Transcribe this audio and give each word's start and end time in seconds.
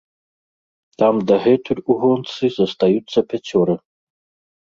Там 1.01 1.15
дагэтуль 1.31 1.81
у 1.81 1.93
гонцы 2.05 2.49
застаюцца 2.57 3.19
пяцёра. 3.35 3.77